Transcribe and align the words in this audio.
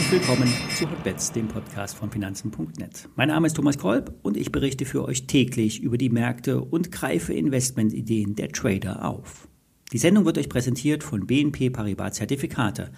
Herzlich 0.00 0.22
willkommen 0.22 0.50
zu 0.74 0.90
Hotbets, 0.90 1.30
dem 1.30 1.46
Podcast 1.46 1.94
von 1.94 2.10
Finanzen.net. 2.10 3.10
Mein 3.16 3.28
Name 3.28 3.46
ist 3.46 3.54
Thomas 3.54 3.76
Kolb 3.76 4.14
und 4.22 4.38
ich 4.38 4.50
berichte 4.50 4.86
für 4.86 5.04
euch 5.04 5.26
täglich 5.26 5.82
über 5.82 5.98
die 5.98 6.08
Märkte 6.08 6.62
und 6.62 6.90
greife 6.90 7.34
Investmentideen 7.34 8.34
der 8.34 8.48
Trader 8.48 9.04
auf. 9.04 9.46
Die 9.92 9.98
Sendung 9.98 10.24
wird 10.24 10.38
euch 10.38 10.48
präsentiert 10.48 11.04
von 11.04 11.26
BNP 11.26 11.68
Paribas 11.68 12.14
Zertifikate, 12.14 12.92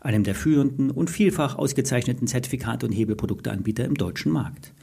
einem 0.00 0.24
der 0.24 0.34
führenden 0.34 0.90
und 0.90 1.08
vielfach 1.08 1.54
ausgezeichneten 1.54 2.26
Zertifikate 2.26 2.84
und 2.84 2.92
Hebelprodukteanbieter 2.92 3.84
im 3.84 3.94
deutschen 3.94 4.32
Markt. 4.32 4.74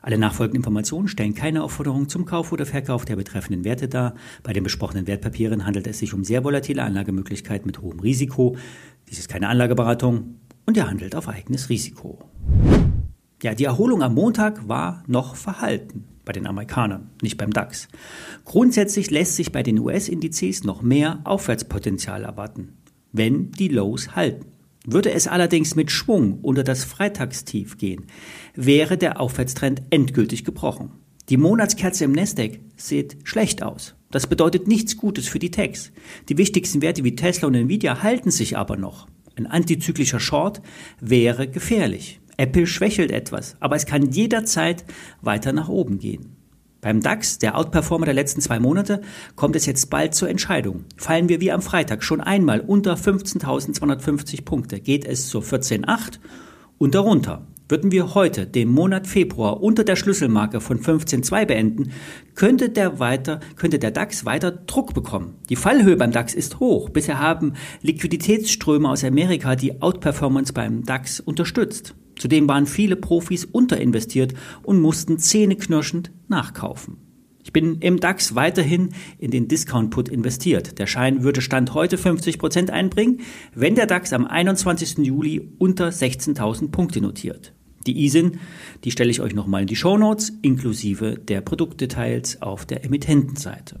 Alle 0.00 0.18
nachfolgenden 0.18 0.60
Informationen 0.60 1.06
stellen 1.08 1.34
keine 1.34 1.62
Aufforderung 1.62 2.08
zum 2.08 2.24
Kauf 2.24 2.50
oder 2.50 2.66
Verkauf 2.66 3.04
der 3.04 3.16
betreffenden 3.16 3.64
Werte 3.64 3.86
dar. 3.86 4.14
Bei 4.42 4.52
den 4.52 4.64
besprochenen 4.64 5.06
Wertpapieren 5.06 5.64
handelt 5.64 5.86
es 5.86 6.00
sich 6.00 6.12
um 6.12 6.24
sehr 6.24 6.42
volatile 6.42 6.82
Anlagemöglichkeiten 6.82 7.66
mit 7.66 7.80
hohem 7.82 8.00
Risiko. 8.00 8.56
Dies 9.08 9.20
ist 9.20 9.28
keine 9.28 9.48
Anlageberatung 9.48 10.40
und 10.66 10.76
er 10.76 10.88
handelt 10.88 11.14
auf 11.14 11.28
eigenes 11.28 11.68
Risiko. 11.68 12.18
Ja, 13.42 13.54
die 13.54 13.64
Erholung 13.64 14.02
am 14.02 14.14
Montag 14.14 14.68
war 14.68 15.02
noch 15.06 15.34
verhalten 15.34 16.04
bei 16.24 16.32
den 16.32 16.46
Amerikanern, 16.46 17.10
nicht 17.20 17.36
beim 17.36 17.52
DAX. 17.52 17.88
Grundsätzlich 18.44 19.10
lässt 19.10 19.36
sich 19.36 19.50
bei 19.50 19.62
den 19.62 19.78
US-Indizes 19.78 20.64
noch 20.64 20.82
mehr 20.82 21.20
Aufwärtspotenzial 21.24 22.22
erwarten, 22.22 22.76
wenn 23.10 23.50
die 23.50 23.68
Lows 23.68 24.14
halten. 24.14 24.46
Würde 24.84 25.12
es 25.12 25.28
allerdings 25.28 25.76
mit 25.76 25.90
Schwung 25.90 26.40
unter 26.42 26.64
das 26.64 26.84
Freitagstief 26.84 27.78
gehen, 27.78 28.06
wäre 28.54 28.96
der 28.96 29.20
Aufwärtstrend 29.20 29.82
endgültig 29.90 30.44
gebrochen. 30.44 30.90
Die 31.28 31.36
Monatskerze 31.36 32.04
im 32.04 32.12
Nasdaq 32.12 32.58
sieht 32.76 33.16
schlecht 33.22 33.62
aus. 33.62 33.94
Das 34.10 34.26
bedeutet 34.26 34.66
nichts 34.66 34.96
Gutes 34.96 35.28
für 35.28 35.38
die 35.38 35.52
Techs. 35.52 35.92
Die 36.28 36.36
wichtigsten 36.36 36.82
Werte 36.82 37.04
wie 37.04 37.14
Tesla 37.14 37.48
und 37.48 37.54
Nvidia 37.54 38.02
halten 38.02 38.30
sich 38.30 38.56
aber 38.56 38.76
noch. 38.76 39.06
Ein 39.36 39.46
antizyklischer 39.46 40.20
Short 40.20 40.62
wäre 41.00 41.48
gefährlich. 41.48 42.20
Apple 42.36 42.66
schwächelt 42.66 43.10
etwas, 43.10 43.56
aber 43.60 43.76
es 43.76 43.86
kann 43.86 44.10
jederzeit 44.10 44.84
weiter 45.20 45.52
nach 45.52 45.68
oben 45.68 45.98
gehen. 45.98 46.36
Beim 46.80 47.00
DAX, 47.00 47.38
der 47.38 47.56
Outperformer 47.56 48.06
der 48.06 48.14
letzten 48.14 48.40
zwei 48.40 48.58
Monate, 48.58 49.02
kommt 49.36 49.54
es 49.54 49.66
jetzt 49.66 49.88
bald 49.88 50.16
zur 50.16 50.28
Entscheidung. 50.28 50.84
Fallen 50.96 51.28
wir 51.28 51.40
wie 51.40 51.52
am 51.52 51.62
Freitag 51.62 52.02
schon 52.02 52.20
einmal 52.20 52.60
unter 52.60 52.94
15.250 52.94 54.44
Punkte, 54.44 54.80
geht 54.80 55.04
es 55.04 55.28
zur 55.28 55.42
14.8 55.42 56.18
und 56.78 56.96
darunter. 56.96 57.46
Würden 57.68 57.92
wir 57.92 58.14
heute 58.14 58.46
den 58.46 58.68
Monat 58.68 59.06
Februar 59.06 59.62
unter 59.62 59.84
der 59.84 59.96
Schlüsselmarke 59.96 60.60
von 60.60 60.80
15.2 60.80 61.46
beenden, 61.46 61.92
könnte 62.34 62.68
der, 62.68 62.98
weiter, 62.98 63.40
könnte 63.56 63.78
der 63.78 63.90
DAX 63.90 64.24
weiter 64.24 64.50
Druck 64.50 64.94
bekommen. 64.94 65.36
Die 65.48 65.56
Fallhöhe 65.56 65.96
beim 65.96 66.12
DAX 66.12 66.34
ist 66.34 66.60
hoch. 66.60 66.90
Bisher 66.90 67.18
haben 67.18 67.54
Liquiditätsströme 67.80 68.88
aus 68.88 69.04
Amerika 69.04 69.56
die 69.56 69.80
Outperformance 69.80 70.52
beim 70.52 70.84
DAX 70.84 71.20
unterstützt. 71.20 71.94
Zudem 72.18 72.48
waren 72.48 72.66
viele 72.66 72.96
Profis 72.96 73.44
unterinvestiert 73.44 74.34
und 74.62 74.80
mussten 74.80 75.18
zähneknirschend 75.18 76.12
nachkaufen. 76.28 77.11
Ich 77.44 77.52
bin 77.52 77.78
im 77.80 77.98
DAX 77.98 78.34
weiterhin 78.34 78.90
in 79.18 79.30
den 79.30 79.48
Discount-Put 79.48 80.08
investiert. 80.08 80.78
Der 80.78 80.86
Schein 80.86 81.22
würde 81.22 81.40
Stand 81.40 81.74
heute 81.74 81.98
50 81.98 82.38
Prozent 82.38 82.70
einbringen, 82.70 83.20
wenn 83.54 83.74
der 83.74 83.86
DAX 83.86 84.12
am 84.12 84.26
21. 84.26 84.98
Juli 84.98 85.50
unter 85.58 85.88
16.000 85.88 86.70
Punkte 86.70 87.00
notiert. 87.00 87.52
Die 87.86 88.04
ISIN, 88.04 88.38
die 88.84 88.92
stelle 88.92 89.10
ich 89.10 89.20
euch 89.20 89.34
nochmal 89.34 89.62
in 89.62 89.66
die 89.66 89.76
Show 89.76 89.98
Notes, 89.98 90.32
inklusive 90.42 91.18
der 91.18 91.40
Produktdetails 91.40 92.40
auf 92.40 92.64
der 92.64 92.84
Emittentenseite. 92.84 93.80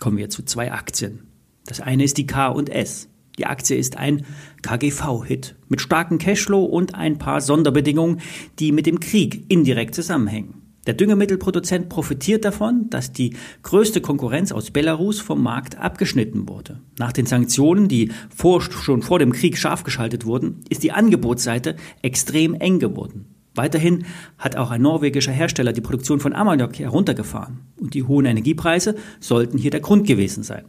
Kommen 0.00 0.18
wir 0.18 0.28
zu 0.28 0.42
zwei 0.42 0.72
Aktien. 0.72 1.20
Das 1.66 1.80
eine 1.80 2.02
ist 2.02 2.18
die 2.18 2.26
K&S. 2.26 3.08
Die 3.38 3.46
Aktie 3.46 3.76
ist 3.76 3.96
ein 3.96 4.26
KGV-Hit 4.62 5.54
mit 5.68 5.80
starkem 5.80 6.18
Cashflow 6.18 6.64
und 6.64 6.96
ein 6.96 7.18
paar 7.18 7.40
Sonderbedingungen, 7.40 8.20
die 8.58 8.72
mit 8.72 8.86
dem 8.86 8.98
Krieg 8.98 9.44
indirekt 9.48 9.94
zusammenhängen. 9.94 10.61
Der 10.86 10.94
Düngemittelproduzent 10.94 11.88
profitiert 11.88 12.44
davon, 12.44 12.90
dass 12.90 13.12
die 13.12 13.36
größte 13.62 14.00
Konkurrenz 14.00 14.50
aus 14.50 14.72
Belarus 14.72 15.20
vom 15.20 15.40
Markt 15.40 15.78
abgeschnitten 15.78 16.48
wurde. 16.48 16.80
Nach 16.98 17.12
den 17.12 17.26
Sanktionen, 17.26 17.86
die 17.86 18.10
vor, 18.34 18.60
schon 18.60 19.02
vor 19.02 19.20
dem 19.20 19.32
Krieg 19.32 19.56
scharf 19.56 19.84
geschaltet 19.84 20.26
wurden, 20.26 20.60
ist 20.70 20.82
die 20.82 20.90
Angebotsseite 20.90 21.76
extrem 22.02 22.54
eng 22.54 22.80
geworden. 22.80 23.26
Weiterhin 23.54 24.06
hat 24.38 24.56
auch 24.56 24.72
ein 24.72 24.82
norwegischer 24.82 25.30
Hersteller 25.30 25.72
die 25.72 25.82
Produktion 25.82 26.18
von 26.18 26.32
Ammoniak 26.32 26.78
heruntergefahren 26.78 27.60
und 27.78 27.94
die 27.94 28.02
hohen 28.02 28.24
Energiepreise 28.24 28.96
sollten 29.20 29.58
hier 29.58 29.70
der 29.70 29.80
Grund 29.80 30.06
gewesen 30.06 30.42
sein. 30.42 30.64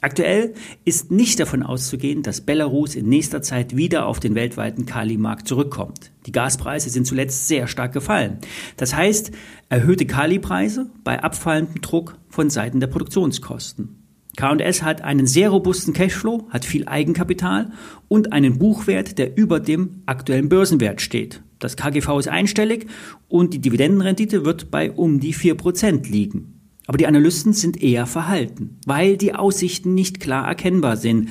Aktuell 0.00 0.54
ist 0.84 1.10
nicht 1.10 1.40
davon 1.40 1.64
auszugehen, 1.64 2.22
dass 2.22 2.40
Belarus 2.40 2.94
in 2.94 3.08
nächster 3.08 3.42
Zeit 3.42 3.76
wieder 3.76 4.06
auf 4.06 4.20
den 4.20 4.36
weltweiten 4.36 4.86
Kali-Markt 4.86 5.48
zurückkommt. 5.48 6.12
Die 6.26 6.32
Gaspreise 6.32 6.88
sind 6.88 7.04
zuletzt 7.04 7.48
sehr 7.48 7.66
stark 7.66 7.94
gefallen. 7.94 8.38
Das 8.76 8.94
heißt, 8.94 9.32
erhöhte 9.68 10.06
Kali-Preise 10.06 10.90
bei 11.02 11.20
abfallendem 11.20 11.80
Druck 11.80 12.16
von 12.28 12.48
Seiten 12.48 12.78
der 12.78 12.86
Produktionskosten. 12.86 13.96
K&S 14.36 14.84
hat 14.84 15.02
einen 15.02 15.26
sehr 15.26 15.50
robusten 15.50 15.94
Cashflow, 15.94 16.46
hat 16.50 16.64
viel 16.64 16.86
Eigenkapital 16.86 17.72
und 18.06 18.32
einen 18.32 18.56
Buchwert, 18.58 19.18
der 19.18 19.36
über 19.36 19.58
dem 19.58 20.02
aktuellen 20.06 20.48
Börsenwert 20.48 21.00
steht. 21.00 21.42
Das 21.58 21.76
KGV 21.76 22.20
ist 22.20 22.28
einstellig 22.28 22.86
und 23.26 23.52
die 23.52 23.58
Dividendenrendite 23.58 24.44
wird 24.44 24.70
bei 24.70 24.92
um 24.92 25.18
die 25.18 25.34
4% 25.34 26.08
liegen. 26.08 26.57
Aber 26.88 26.96
die 26.96 27.06
Analysten 27.06 27.52
sind 27.52 27.82
eher 27.82 28.06
verhalten, 28.06 28.78
weil 28.86 29.18
die 29.18 29.34
Aussichten 29.34 29.92
nicht 29.92 30.20
klar 30.20 30.48
erkennbar 30.48 30.96
sind. 30.96 31.28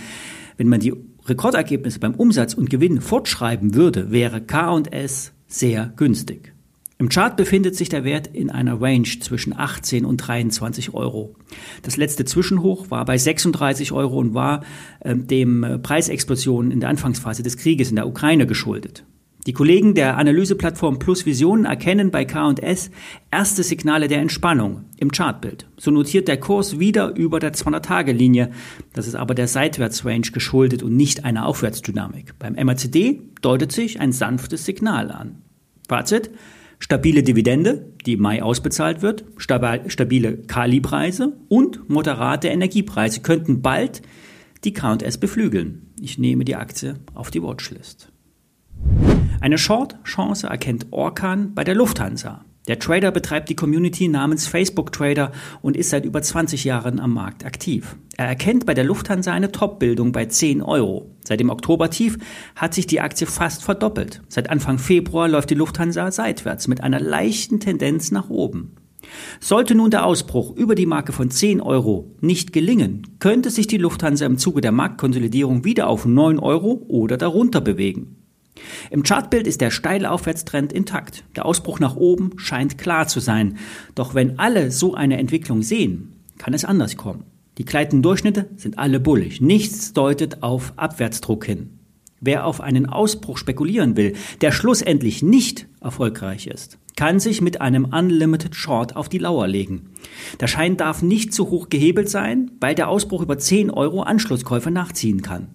Wenn 0.56 0.70
man 0.70 0.80
die 0.80 0.94
Rekordergebnisse 1.26 2.00
beim 2.00 2.14
Umsatz 2.14 2.54
und 2.54 2.70
Gewinn 2.70 3.02
fortschreiben 3.02 3.74
würde, 3.74 4.12
wäre 4.12 4.40
K&S 4.40 5.34
sehr 5.48 5.92
günstig. 5.96 6.54
Im 7.00 7.10
Chart 7.10 7.36
befindet 7.36 7.76
sich 7.76 7.90
der 7.90 8.04
Wert 8.04 8.28
in 8.28 8.52
einer 8.52 8.80
Range 8.80 9.08
zwischen 9.20 9.58
18 9.58 10.06
und 10.06 10.18
23 10.18 10.94
Euro. 10.94 11.36
Das 11.82 11.98
letzte 11.98 12.26
Zwischenhoch 12.26 12.92
war 12.92 13.06
bei 13.06 13.18
36 13.18 13.92
Euro 13.92 14.20
und 14.20 14.36
war 14.36 14.64
äh, 15.00 15.16
dem 15.16 15.80
Preisexplosion 15.82 16.70
in 16.70 16.82
der 16.82 16.90
Anfangsphase 16.90 17.42
des 17.42 17.58
Krieges 17.58 17.90
in 17.90 17.96
der 17.96 18.08
Ukraine 18.08 18.46
geschuldet. 18.46 19.06
Die 19.48 19.54
Kollegen 19.54 19.94
der 19.94 20.18
Analyseplattform 20.18 21.00
Plus 21.00 21.26
Visionen 21.26 21.64
erkennen 21.64 22.12
bei 22.12 22.26
K&S 22.26 22.92
erste 23.32 23.64
Signale 23.64 24.10
der 24.10 24.20
Entspannung 24.20 24.84
im 24.98 25.10
Chartbild. 25.10 25.70
So 25.78 25.90
notiert 25.90 26.28
der 26.28 26.38
Kurs 26.38 26.80
wieder 26.80 27.16
über 27.16 27.40
der 27.40 27.54
200-Tage-Linie. 27.54 28.52
Das 28.92 29.08
ist 29.08 29.16
aber 29.16 29.36
der 29.36 29.48
Seitwärtsrange 29.48 30.32
geschuldet 30.34 30.84
und 30.84 30.98
nicht 30.98 31.24
einer 31.24 31.46
Aufwärtsdynamik. 31.46 32.38
Beim 32.38 32.56
MACD 32.56 33.22
deutet 33.42 33.72
sich 33.72 34.02
ein 34.02 34.12
sanftes 34.12 34.66
Signal 34.66 35.12
an. 35.12 35.44
Fazit. 35.88 36.30
Stabile 36.80 37.24
Dividende, 37.24 37.94
die 38.06 38.14
im 38.14 38.22
Mai 38.22 38.44
ausbezahlt 38.44 39.02
wird, 39.02 39.24
stabile 39.38 40.38
Kali-Preise 40.40 41.38
und 41.48 41.90
moderate 41.90 42.50
Energiepreise 42.50 43.22
könnten 43.22 43.62
bald 43.62 44.02
die 44.66 44.74
K&S 44.74 45.18
beflügeln. 45.18 45.94
Ich 46.02 46.18
nehme 46.18 46.44
die 46.44 46.58
Aktie 46.58 46.96
auf 47.14 47.32
die 47.32 47.42
Watchlist. 47.42 48.12
Eine 49.40 49.60
Short-Chance 49.60 50.48
erkennt 50.48 50.88
Orkan 50.90 51.54
bei 51.54 51.64
der 51.64 51.76
Lufthansa. 51.76 52.44
Der 52.68 52.80
Trader 52.80 53.12
betreibt 53.12 53.50
die 53.50 53.56
Community 53.56 54.08
namens 54.08 54.48
Facebook 54.48 54.92
Trader 54.92 55.32
und 55.62 55.78
ist 55.78 55.92
seit 55.92 56.06
über 56.06 56.22
20 56.22 56.64
Jahren 56.64 57.00
am 57.00 57.14
Markt 57.14 57.46
aktiv. 57.46 57.96
Er 58.18 58.26
erkennt 58.26 58.66
bei 58.66 58.74
der 58.74 58.84
Lufthansa 58.84 59.32
eine 59.32 59.52
Top-Bildung 59.52 60.12
bei 60.12 60.26
10 60.26 60.64
Euro. 60.64 61.12
Seit 61.24 61.40
dem 61.40 61.52
Oktobertief 61.52 62.18
hat 62.56 62.74
sich 62.74 62.88
die 62.88 63.00
Aktie 63.00 63.28
fast 63.28 63.64
verdoppelt. 63.64 64.22
Seit 64.28 64.50
Anfang 64.50 64.80
Februar 64.80 65.28
läuft 65.30 65.52
die 65.52 65.56
Lufthansa 65.56 66.12
seitwärts 66.12 66.68
mit 66.68 66.82
einer 66.84 67.00
leichten 67.00 67.60
Tendenz 67.60 68.12
nach 68.12 68.30
oben. 68.30 68.76
Sollte 69.40 69.76
nun 69.76 69.92
der 69.92 70.06
Ausbruch 70.06 70.54
über 70.58 70.74
die 70.74 70.88
Marke 70.88 71.14
von 71.14 71.30
10 71.30 71.62
Euro 71.62 72.16
nicht 72.20 72.52
gelingen, 72.52 73.04
könnte 73.20 73.52
sich 73.52 73.68
die 73.68 73.78
Lufthansa 73.78 74.26
im 74.26 74.40
Zuge 74.40 74.62
der 74.62 74.72
Marktkonsolidierung 74.72 75.64
wieder 75.64 75.88
auf 75.88 76.06
9 76.06 76.40
Euro 76.40 76.84
oder 76.88 77.18
darunter 77.18 77.62
bewegen. 77.62 78.27
Im 78.92 79.04
Chartbild 79.04 79.48
ist 79.48 79.62
der 79.62 79.72
steile 79.72 80.12
Aufwärtstrend 80.12 80.74
intakt. 80.74 81.24
Der 81.36 81.46
Ausbruch 81.46 81.80
nach 81.80 81.96
oben 81.96 82.32
scheint 82.38 82.78
klar 82.78 83.08
zu 83.08 83.20
sein. 83.20 83.58
Doch 83.96 84.16
wenn 84.16 84.40
alle 84.40 84.72
so 84.72 84.94
eine 84.94 85.18
Entwicklung 85.18 85.62
sehen, 85.62 86.14
kann 86.38 86.54
es 86.54 86.66
anders 86.66 86.98
kommen. 86.98 87.24
Die 87.58 87.66
gleitenden 87.66 88.04
Durchschnitte 88.04 88.50
sind 88.56 88.78
alle 88.78 89.00
bullig. 89.00 89.42
Nichts 89.42 89.94
deutet 89.94 90.44
auf 90.44 90.74
Abwärtsdruck 90.76 91.46
hin. 91.46 91.78
Wer 92.20 92.46
auf 92.46 92.62
einen 92.62 92.88
Ausbruch 92.88 93.38
spekulieren 93.38 93.96
will, 93.96 94.14
der 94.42 94.52
schlussendlich 94.52 95.22
nicht 95.22 95.68
erfolgreich 95.82 96.48
ist, 96.48 96.80
kann 96.96 97.20
sich 97.20 97.42
mit 97.42 97.62
einem 97.62 97.86
Unlimited 97.86 98.56
Short 98.56 98.96
auf 98.96 99.08
die 99.08 99.20
Lauer 99.20 99.48
legen. 99.48 99.92
Der 100.40 100.48
Schein 100.48 100.78
darf 100.78 101.04
nicht 101.04 101.32
zu 101.34 101.52
hoch 101.52 101.70
gehebelt 101.70 102.10
sein, 102.10 102.52
weil 102.60 102.74
der 102.74 102.90
Ausbruch 102.90 103.22
über 103.22 103.38
10 103.38 103.70
Euro 103.70 104.02
Anschlusskäufer 104.02 104.72
nachziehen 104.72 105.22
kann. 105.22 105.50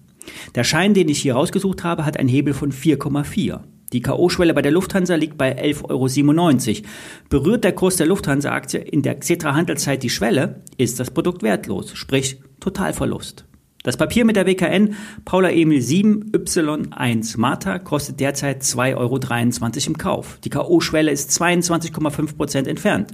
Der 0.55 0.63
Schein, 0.63 0.93
den 0.93 1.09
ich 1.09 1.21
hier 1.21 1.35
rausgesucht 1.35 1.83
habe, 1.83 2.05
hat 2.05 2.17
einen 2.17 2.29
Hebel 2.29 2.53
von 2.53 2.71
4,4. 2.71 3.61
Die 3.93 4.01
K.O.-Schwelle 4.01 4.53
bei 4.53 4.63
der 4.63 4.71
Lufthansa 4.71 5.15
liegt 5.15 5.37
bei 5.37 5.55
11,97 5.55 6.77
Euro. 6.77 6.87
Berührt 7.29 7.63
der 7.63 7.73
Kurs 7.73 7.95
der 7.95 8.07
Lufthansa-Aktie 8.07 8.79
in 8.79 9.03
der 9.03 9.19
Xetra-Handelszeit 9.19 10.01
die 10.01 10.09
Schwelle, 10.09 10.63
ist 10.77 10.99
das 10.99 11.11
Produkt 11.11 11.43
wertlos, 11.43 11.91
sprich 11.93 12.41
Totalverlust. 12.59 13.45
Das 13.83 13.97
Papier 13.97 14.23
mit 14.25 14.37
der 14.37 14.47
WKN 14.47 14.95
Paula 15.25 15.51
Emil 15.51 15.81
7 15.81 16.31
Y1 16.31 17.37
Marta 17.37 17.79
kostet 17.79 18.19
derzeit 18.21 18.63
2,23 18.63 18.95
Euro 18.97 19.19
im 19.87 19.97
Kauf. 19.97 20.39
Die 20.43 20.49
K.O.-Schwelle 20.49 21.11
ist 21.11 21.29
22,5 21.31 22.37
Prozent 22.37 22.67
entfernt. 22.67 23.11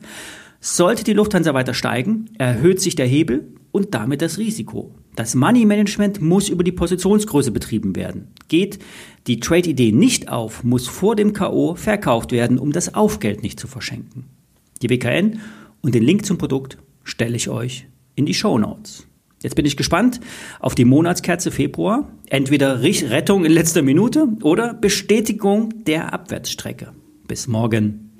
Sollte 0.62 1.04
die 1.04 1.14
Lufthansa 1.14 1.54
weiter 1.54 1.74
steigen, 1.74 2.30
erhöht 2.38 2.80
sich 2.82 2.96
der 2.96 3.08
Hebel 3.08 3.52
und 3.72 3.96
damit 3.96 4.22
das 4.22 4.38
Risiko. 4.38 4.94
Das 5.20 5.36
Money 5.36 5.66
Management 5.66 6.22
muss 6.22 6.48
über 6.48 6.64
die 6.64 6.72
Positionsgröße 6.72 7.52
betrieben 7.52 7.98
werden. 7.98 8.30
Geht 8.48 8.80
die 9.28 9.42
Trade-Idee 9.42 9.92
nicht 9.92 10.30
auf, 10.30 10.64
muss 10.64 10.88
vor 10.88 11.18
dem 11.18 11.34
K.O. 11.34 11.76
verkauft 11.76 12.32
werden, 12.32 12.58
um 12.58 12.72
das 12.72 12.96
Aufgeld 12.96 13.44
nicht 13.44 13.60
zu 13.60 13.68
verschenken. 13.68 14.30
Die 14.82 14.90
WKN 14.90 15.42
und 15.82 15.94
den 15.94 16.04
Link 16.04 16.26
zum 16.26 16.38
Produkt 16.38 16.78
stelle 17.04 17.36
ich 17.36 17.50
euch 17.50 17.86
in 18.16 18.28
die 18.28 18.34
Show 18.34 18.58
Notes. 18.58 19.08
Jetzt 19.44 19.56
bin 19.56 19.66
ich 19.66 19.76
gespannt 19.76 20.22
auf 20.62 20.74
die 20.74 20.86
Monatskerze 20.86 21.52
Februar. 21.52 22.10
Entweder 22.30 22.82
Rettung 22.82 23.44
in 23.44 23.52
letzter 23.52 23.82
Minute 23.82 24.30
oder 24.42 24.74
Bestätigung 24.74 25.84
der 25.84 26.14
Abwärtsstrecke. 26.14 26.94
Bis 27.28 27.46
morgen. 27.46 28.14